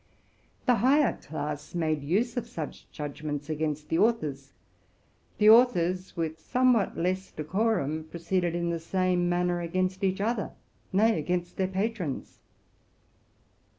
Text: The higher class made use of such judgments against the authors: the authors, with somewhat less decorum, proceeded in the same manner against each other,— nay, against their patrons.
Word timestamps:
The 0.65 0.77
higher 0.77 1.15
class 1.17 1.75
made 1.75 2.01
use 2.01 2.35
of 2.35 2.47
such 2.47 2.89
judgments 2.91 3.51
against 3.51 3.89
the 3.89 3.99
authors: 3.99 4.53
the 5.37 5.51
authors, 5.51 6.17
with 6.17 6.39
somewhat 6.39 6.97
less 6.97 7.29
decorum, 7.31 8.05
proceeded 8.05 8.55
in 8.55 8.71
the 8.71 8.79
same 8.79 9.29
manner 9.29 9.61
against 9.61 10.03
each 10.03 10.19
other,— 10.19 10.53
nay, 10.91 11.19
against 11.19 11.57
their 11.57 11.67
patrons. 11.67 12.39